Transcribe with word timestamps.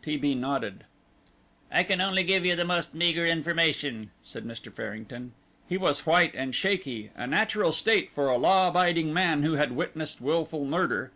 T. 0.00 0.16
B. 0.16 0.32
nodded. 0.36 0.84
"I 1.72 1.82
can 1.82 2.00
only 2.00 2.22
give 2.22 2.46
you 2.46 2.54
the 2.54 2.64
most 2.64 2.94
meagre 2.94 3.24
information," 3.26 4.12
said 4.22 4.44
Mr. 4.44 4.72
Farrington. 4.72 5.32
He 5.68 5.76
was 5.76 6.06
white 6.06 6.34
and 6.36 6.54
shaky, 6.54 7.10
a 7.16 7.26
natural 7.26 7.72
state 7.72 8.12
for 8.14 8.28
a 8.28 8.36
law 8.38 8.68
abiding 8.68 9.12
man 9.12 9.42
who 9.42 9.54
had 9.54 9.72
witnessed 9.72 10.20
wilful 10.20 10.64
murder. 10.64 11.10